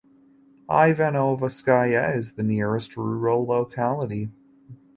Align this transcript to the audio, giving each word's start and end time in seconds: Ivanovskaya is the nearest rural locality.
Ivanovskaya 0.67 2.15
is 2.15 2.31
the 2.33 2.41
nearest 2.41 2.97
rural 2.97 3.45
locality. 3.45 4.31